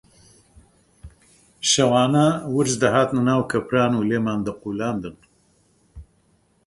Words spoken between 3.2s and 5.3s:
ناو کەپران و لێمان دەقوولاندن